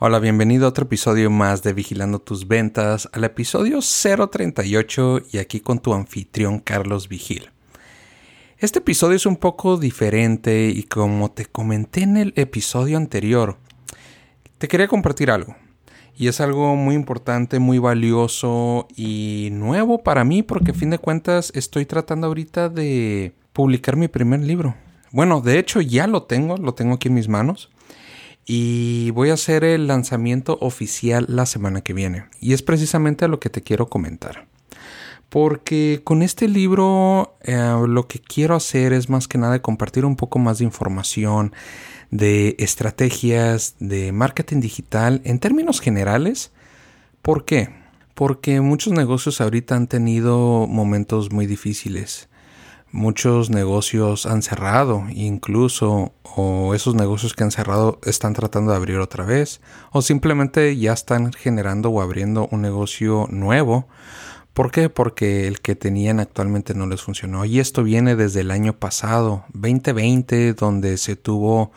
[0.00, 5.60] Hola, bienvenido a otro episodio más de Vigilando tus ventas, al episodio 038 y aquí
[5.60, 7.50] con tu anfitrión Carlos Vigil.
[8.58, 13.56] Este episodio es un poco diferente y como te comenté en el episodio anterior,
[14.58, 15.54] te quería compartir algo.
[16.16, 20.98] Y es algo muy importante, muy valioso y nuevo para mí porque a fin de
[20.98, 24.74] cuentas estoy tratando ahorita de publicar mi primer libro.
[25.12, 27.70] Bueno, de hecho ya lo tengo, lo tengo aquí en mis manos
[28.46, 32.26] y voy a hacer el lanzamiento oficial la semana que viene.
[32.40, 34.46] Y es precisamente a lo que te quiero comentar.
[35.28, 37.56] Porque con este libro eh,
[37.88, 41.52] lo que quiero hacer es más que nada compartir un poco más de información,
[42.10, 46.52] de estrategias, de marketing digital en términos generales.
[47.22, 47.70] ¿Por qué?
[48.14, 52.28] Porque muchos negocios ahorita han tenido momentos muy difíciles.
[52.96, 58.98] Muchos negocios han cerrado, incluso, o esos negocios que han cerrado están tratando de abrir
[58.98, 63.88] otra vez, o simplemente ya están generando o abriendo un negocio nuevo.
[64.54, 64.88] ¿Por qué?
[64.88, 67.44] Porque el que tenían actualmente no les funcionó.
[67.44, 71.72] Y esto viene desde el año pasado, 2020, donde se tuvo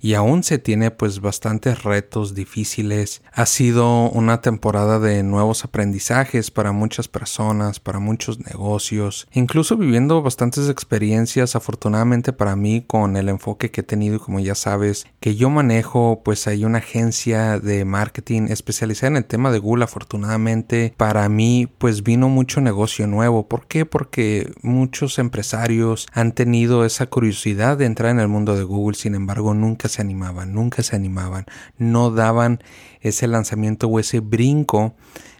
[0.00, 3.22] y aún se tiene pues bastantes retos difíciles.
[3.32, 10.20] Ha sido una temporada de nuevos aprendizajes para muchas personas, para muchos negocios, incluso viviendo
[10.22, 15.34] bastantes experiencias afortunadamente para mí con el enfoque que he tenido como ya sabes que
[15.34, 20.92] yo manejo pues hay una agencia de marketing especializada en el tema de Google afortunadamente
[20.96, 23.46] para mí pues vino mucho negocio nuevo.
[23.46, 23.86] ¿Por qué?
[23.86, 29.14] Porque muchos empresarios han tenido esa curiosidad de entrar en el mundo de Google sin
[29.14, 31.46] embargo nunca se animaban, nunca se animaban,
[31.76, 32.60] no daban
[33.00, 34.96] ese lanzamiento o ese brinco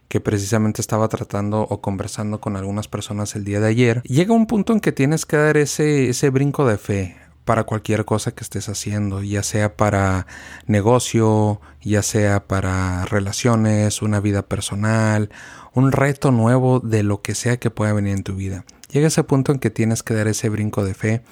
[0.09, 4.03] que precisamente estaba tratando o conversando con algunas personas el día de ayer.
[4.05, 8.05] Llega un punto en que tienes que dar ese, ese brinco de fe para cualquier
[8.05, 10.27] cosa que estés haciendo, ya sea para
[10.67, 15.31] negocio, ya sea para relaciones, una vida personal,
[15.73, 18.67] un reto nuevo de lo que sea que pueda venir en tu vida.
[18.91, 21.23] Llega ese punto en que tienes que dar ese brinco de fe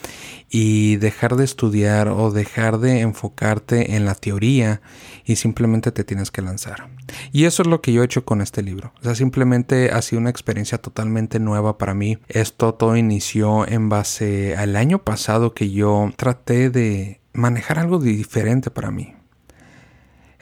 [0.51, 4.83] y dejar de estudiar o dejar de enfocarte en la teoría
[5.25, 6.89] y simplemente te tienes que lanzar.
[7.33, 8.93] Y eso es lo que yo he hecho con este libro.
[9.01, 12.19] O sea, simplemente ha sido una experiencia totalmente nueva para mí.
[12.29, 18.71] Esto todo inició en base al año pasado que yo traté de manejar algo diferente
[18.71, 19.16] para mí.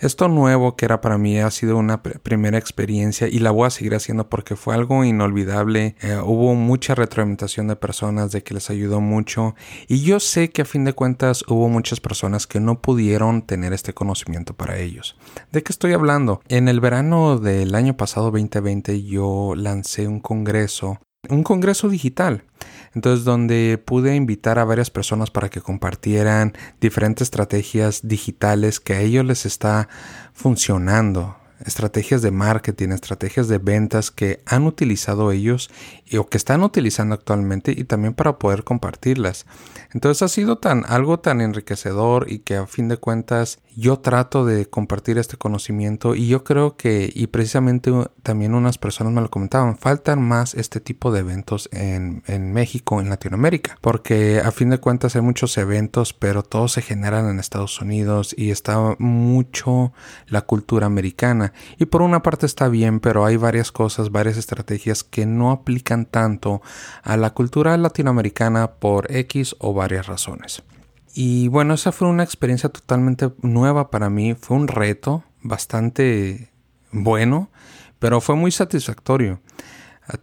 [0.05, 3.71] Esto nuevo que era para mí ha sido una primera experiencia y la voy a
[3.71, 5.97] seguir haciendo porque fue algo inolvidable.
[6.03, 9.55] Eh, hubo mucha retroalimentación de personas de que les ayudó mucho
[9.89, 13.73] y yo sé que a fin de cuentas hubo muchas personas que no pudieron tener
[13.73, 15.17] este conocimiento para ellos.
[15.53, 16.43] ¿De qué estoy hablando?
[16.49, 20.99] En el verano del año pasado 2020 yo lancé un congreso
[21.31, 22.45] un congreso digital.
[22.95, 29.01] Entonces, donde pude invitar a varias personas para que compartieran diferentes estrategias digitales que a
[29.01, 29.89] ellos les está
[30.33, 35.71] funcionando estrategias de marketing, estrategias de ventas que han utilizado ellos
[36.05, 39.47] y, o que están utilizando actualmente y también para poder compartirlas.
[39.93, 44.45] Entonces ha sido tan algo tan enriquecedor y que a fin de cuentas yo trato
[44.45, 47.93] de compartir este conocimiento y yo creo que y precisamente
[48.23, 53.01] también unas personas me lo comentaban, faltan más este tipo de eventos en, en México,
[53.01, 57.41] en Latinoamérica, porque a fin de cuentas hay muchos eventos, pero todos se generan en
[57.41, 59.93] Estados Unidos y está mucho
[60.27, 61.53] la cultura americana.
[61.79, 66.07] Y por una parte está bien, pero hay varias cosas, varias estrategias que no aplican
[66.07, 66.63] tanto
[67.03, 70.63] a la cultura latinoamericana por X o varias razones.
[71.15, 76.51] Y bueno, esa fue una experiencia totalmente nueva para mí, fue un reto bastante
[76.91, 77.51] bueno,
[77.99, 79.41] pero fue muy satisfactorio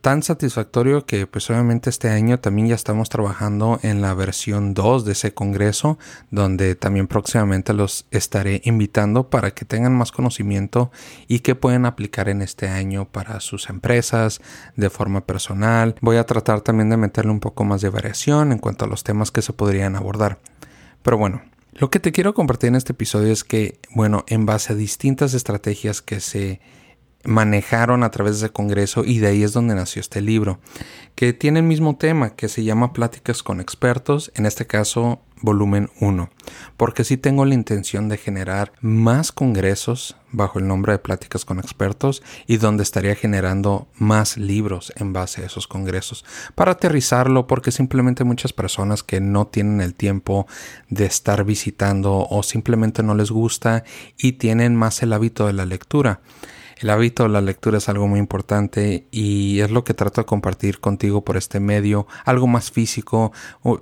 [0.01, 5.05] tan satisfactorio que pues obviamente este año también ya estamos trabajando en la versión 2
[5.05, 5.97] de ese congreso
[6.29, 10.91] donde también próximamente los estaré invitando para que tengan más conocimiento
[11.27, 14.39] y que pueden aplicar en este año para sus empresas
[14.75, 15.95] de forma personal.
[16.01, 19.03] Voy a tratar también de meterle un poco más de variación en cuanto a los
[19.03, 20.37] temas que se podrían abordar.
[21.03, 21.41] Pero bueno,
[21.73, 25.33] lo que te quiero compartir en este episodio es que, bueno, en base a distintas
[25.33, 26.59] estrategias que se
[27.23, 30.59] manejaron a través de ese congreso y de ahí es donde nació este libro,
[31.15, 35.89] que tiene el mismo tema, que se llama Pláticas con expertos, en este caso volumen
[35.99, 36.29] 1,
[36.77, 41.59] porque sí tengo la intención de generar más congresos bajo el nombre de Pláticas con
[41.59, 46.23] expertos y donde estaría generando más libros en base a esos congresos
[46.55, 50.47] para aterrizarlo porque simplemente muchas personas que no tienen el tiempo
[50.89, 53.83] de estar visitando o simplemente no les gusta
[54.17, 56.21] y tienen más el hábito de la lectura
[56.81, 60.25] el hábito de la lectura es algo muy importante y es lo que trato de
[60.25, 63.31] compartir contigo por este medio, algo más físico,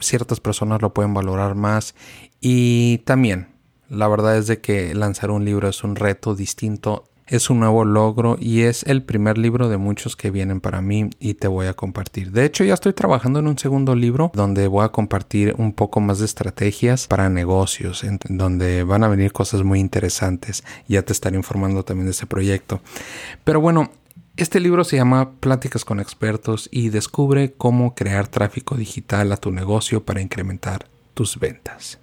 [0.01, 1.95] ciertas personas lo pueden valorar más.
[2.41, 3.47] Y también
[3.89, 7.85] La verdad es de que lanzar un libro es un reto distinto es un nuevo
[7.85, 11.67] logro y es el primer libro de muchos que vienen para mí y te voy
[11.67, 12.31] a compartir.
[12.31, 15.99] De hecho, ya estoy trabajando en un segundo libro donde voy a compartir un poco
[15.99, 20.63] más de estrategias para negocios, donde van a venir cosas muy interesantes.
[20.87, 22.81] Ya te estaré informando también de ese proyecto.
[23.43, 23.91] Pero bueno,
[24.35, 29.51] este libro se llama Pláticas con expertos y descubre cómo crear tráfico digital a tu
[29.51, 31.98] negocio para incrementar tus ventas.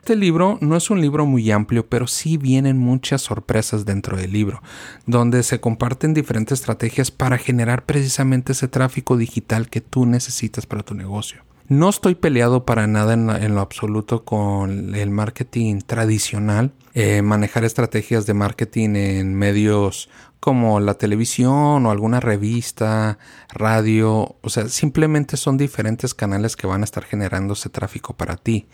[0.00, 4.32] Este libro no es un libro muy amplio, pero sí vienen muchas sorpresas dentro del
[4.32, 4.62] libro,
[5.04, 10.82] donde se comparten diferentes estrategias para generar precisamente ese tráfico digital que tú necesitas para
[10.82, 11.42] tu negocio.
[11.68, 18.24] No estoy peleado para nada en, lo absoluto con el marketing tradicional, eh, manejar estrategias
[18.24, 20.08] de marketing en medios
[20.40, 23.18] como la televisión o alguna revista,
[23.50, 28.36] radio, o sea, simplemente son diferentes canales que van a estar generando ese tráfico para
[28.36, 28.66] ti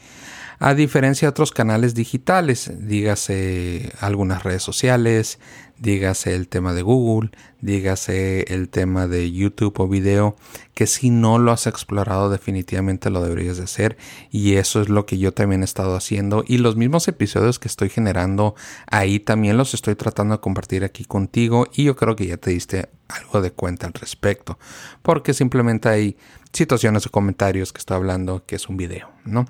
[0.58, 5.38] a diferencia de otros canales digitales, dígase algunas redes sociales,
[5.79, 7.31] dígase el tema de Google,
[7.61, 10.37] dígase el tema de YouTube o video,
[10.75, 13.97] que si no lo has explorado definitivamente lo deberías de hacer
[14.31, 17.69] y eso es lo que yo también he estado haciendo y los mismos episodios que
[17.69, 18.55] estoy generando
[18.91, 22.50] ahí también los estoy tratando de compartir aquí contigo y yo creo que ya te
[22.50, 24.58] diste algo de cuenta al respecto,
[25.03, 26.17] porque simplemente hay
[26.53, 29.47] situaciones o comentarios que estoy hablando que es un video, ¿no?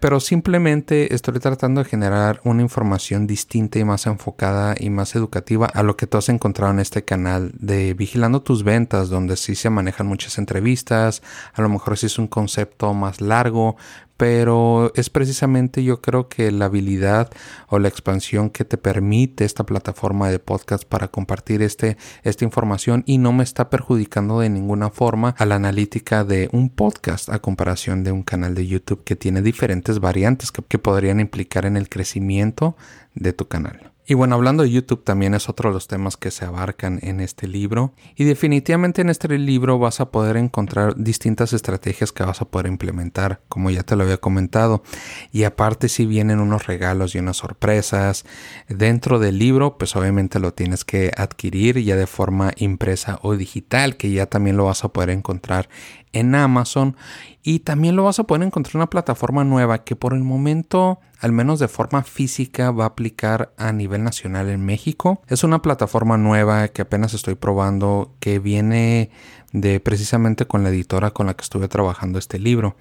[0.00, 5.66] Pero simplemente estoy tratando de generar una información distinta y más enfocada y más educativa
[5.66, 9.54] a lo que tú has encontrado en este canal de Vigilando tus ventas, donde sí
[9.54, 11.22] se manejan muchas entrevistas,
[11.54, 13.76] a lo mejor sí es un concepto más largo,
[14.18, 17.30] pero es precisamente yo creo que la habilidad
[17.68, 23.04] o la expansión que te permite esta plataforma de podcast para compartir este, esta información
[23.06, 27.38] y no me está perjudicando de ninguna forma a la analítica de un podcast a
[27.38, 31.88] comparación de un canal de YouTube que tiene diferentes variantes que podrían implicar en el
[31.88, 32.76] crecimiento
[33.14, 33.92] de tu canal.
[34.10, 37.20] Y bueno, hablando de YouTube también es otro de los temas que se abarcan en
[37.20, 37.92] este libro.
[38.16, 42.68] Y definitivamente en este libro vas a poder encontrar distintas estrategias que vas a poder
[42.68, 44.82] implementar, como ya te lo había comentado.
[45.30, 48.24] Y aparte si vienen unos regalos y unas sorpresas.
[48.66, 53.98] Dentro del libro, pues obviamente lo tienes que adquirir ya de forma impresa o digital,
[53.98, 55.68] que ya también lo vas a poder encontrar
[56.12, 56.96] en Amazon
[57.42, 61.00] y también lo vas a poder encontrar en una plataforma nueva que por el momento,
[61.20, 65.22] al menos de forma física, va a aplicar a nivel nacional en México.
[65.28, 69.10] Es una plataforma nueva que apenas estoy probando que viene
[69.52, 72.76] de precisamente con la editora con la que estuve trabajando este libro.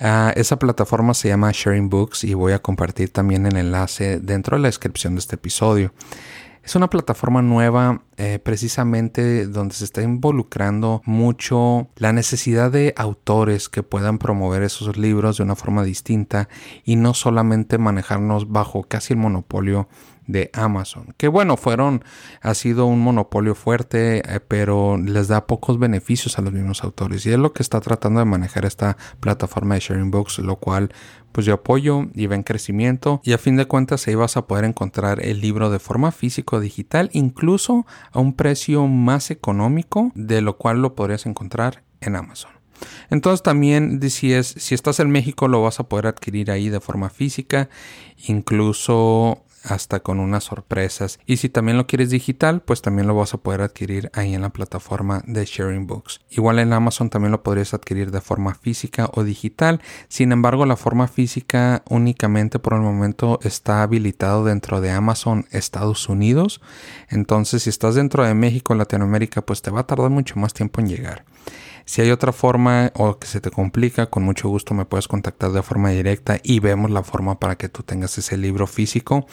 [0.00, 4.56] Ah, esa plataforma se llama Sharing Books y voy a compartir también el enlace dentro
[4.56, 5.92] de la descripción de este episodio.
[6.62, 13.68] Es una plataforma nueva eh, precisamente donde se está involucrando mucho la necesidad de autores
[13.68, 16.48] que puedan promover esos libros de una forma distinta
[16.84, 19.88] y no solamente manejarnos bajo casi el monopolio
[20.26, 21.14] de Amazon.
[21.16, 22.04] Que bueno, fueron,
[22.40, 27.26] ha sido un monopolio fuerte, eh, pero les da pocos beneficios a los mismos autores.
[27.26, 30.90] Y es lo que está tratando de manejar esta plataforma de Sharing Books, lo cual
[31.32, 33.20] pues yo apoyo y va en crecimiento.
[33.24, 36.60] Y a fin de cuentas ahí vas a poder encontrar el libro de forma físico
[36.60, 42.50] digital, incluso a un precio más económico, de lo cual lo podrías encontrar en Amazon.
[43.10, 47.10] Entonces también si, si estás en México lo vas a poder adquirir ahí de forma
[47.10, 47.68] física,
[48.26, 51.18] incluso hasta con unas sorpresas.
[51.26, 54.42] Y si también lo quieres digital, pues también lo vas a poder adquirir ahí en
[54.42, 56.20] la plataforma de Sharing Books.
[56.30, 59.80] Igual en Amazon también lo podrías adquirir de forma física o digital.
[60.08, 66.08] Sin embargo, la forma física únicamente por el momento está habilitado dentro de Amazon Estados
[66.08, 66.60] Unidos.
[67.08, 70.80] Entonces, si estás dentro de México, Latinoamérica, pues te va a tardar mucho más tiempo
[70.80, 71.24] en llegar.
[71.84, 75.52] Si hay otra forma o que se te complica, con mucho gusto me puedes contactar
[75.52, 79.26] de forma directa y vemos la forma para que tú tengas ese libro físico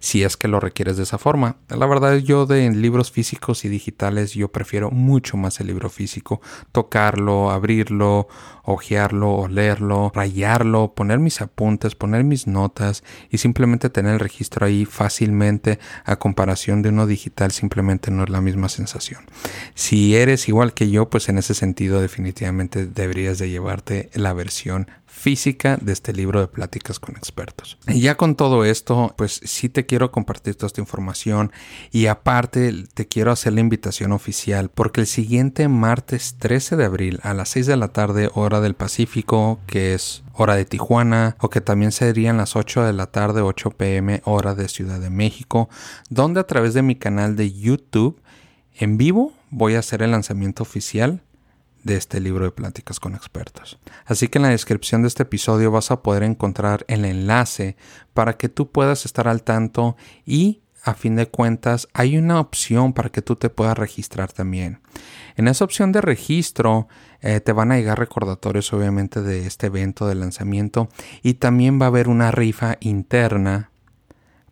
[0.00, 1.56] si es que lo requieres de esa forma.
[1.68, 6.40] La verdad yo de libros físicos y digitales yo prefiero mucho más el libro físico,
[6.72, 8.28] tocarlo, abrirlo,
[8.64, 14.84] hojearlo, leerlo, rayarlo, poner mis apuntes, poner mis notas y simplemente tener el registro ahí
[14.84, 19.22] fácilmente a comparación de uno digital simplemente no es la misma sensación.
[19.74, 21.54] Si eres igual que yo, pues en ese
[22.00, 27.78] definitivamente deberías de llevarte la versión física de este libro de pláticas con expertos.
[27.86, 31.52] Y ya con todo esto, pues sí te quiero compartir toda esta información
[31.92, 37.20] y aparte te quiero hacer la invitación oficial porque el siguiente martes 13 de abril
[37.22, 41.48] a las 6 de la tarde hora del Pacífico, que es hora de Tijuana, o
[41.48, 45.68] que también serían las 8 de la tarde 8 pm hora de Ciudad de México,
[46.10, 48.20] donde a través de mi canal de YouTube
[48.74, 51.22] en vivo voy a hacer el lanzamiento oficial
[51.84, 53.78] de este libro de pláticas con expertos.
[54.06, 57.76] Así que en la descripción de este episodio vas a poder encontrar el enlace
[58.14, 62.92] para que tú puedas estar al tanto y a fin de cuentas hay una opción
[62.92, 64.80] para que tú te puedas registrar también.
[65.36, 66.88] En esa opción de registro
[67.20, 70.88] eh, te van a llegar recordatorios obviamente de este evento de lanzamiento
[71.22, 73.70] y también va a haber una rifa interna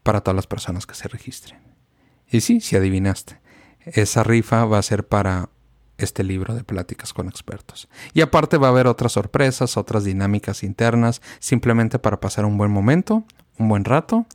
[0.02, 1.60] para todas las personas que se registren.
[2.30, 3.40] Y sí, si adivinaste,
[3.84, 5.50] esa rifa va a ser para
[5.99, 7.88] este libro de pláticas con expertos.
[8.14, 12.70] Y aparte va a haber otras sorpresas, otras dinámicas internas, simplemente para pasar un buen
[12.70, 13.25] momento,
[13.58, 14.26] un buen rato.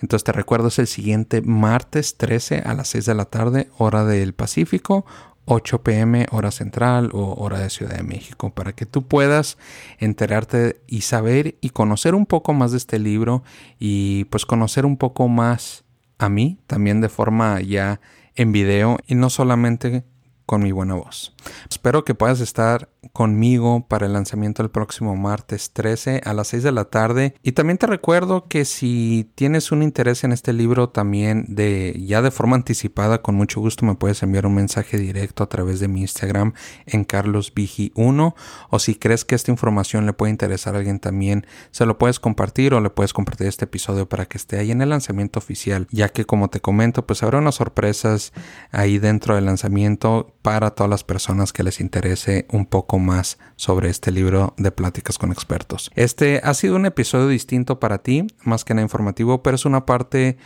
[0.00, 4.04] Entonces te recuerdo es el siguiente martes 13 a las 6 de la tarde, hora
[4.04, 5.06] del Pacífico,
[5.46, 9.56] 8 pm hora central o hora de Ciudad de México, para que tú puedas
[9.98, 13.42] enterarte y saber y conocer un poco más de este libro
[13.78, 15.84] y pues conocer un poco más
[16.18, 18.00] a mí, también de forma ya
[18.34, 20.04] en video y no solamente
[20.46, 21.34] con mi buena voz.
[21.68, 26.62] Espero que puedas estar conmigo para el lanzamiento el próximo martes 13 a las 6
[26.62, 27.34] de la tarde.
[27.42, 32.22] Y también te recuerdo que si tienes un interés en este libro también de ya
[32.22, 35.88] de forma anticipada, con mucho gusto me puedes enviar un mensaje directo a través de
[35.88, 36.52] mi Instagram
[36.86, 38.34] en carlosvigi1
[38.70, 42.20] o si crees que esta información le puede interesar a alguien también, se lo puedes
[42.20, 45.86] compartir o le puedes compartir este episodio para que esté ahí en el lanzamiento oficial,
[45.90, 48.32] ya que como te comento, pues habrá unas sorpresas
[48.70, 53.90] ahí dentro del lanzamiento para todas las personas que les interese un poco más sobre
[53.90, 55.90] este libro de pláticas con expertos.
[55.96, 59.86] Este ha sido un episodio distinto para ti, más que nada informativo, pero es una
[59.86, 60.36] parte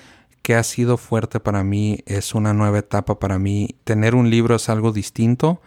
[0.40, 3.76] que ha sido fuerte para mí, es una nueva etapa para mí.
[3.84, 5.60] Tener un libro es algo distinto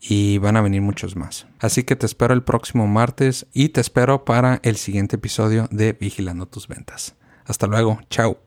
[0.00, 1.46] y van a venir muchos más.
[1.60, 5.92] Así que te espero el próximo martes y te espero para el siguiente episodio de
[5.92, 7.14] Vigilando tus ventas.
[7.44, 8.38] Hasta luego, chao.